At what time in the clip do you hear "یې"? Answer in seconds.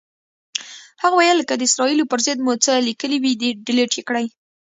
3.97-4.03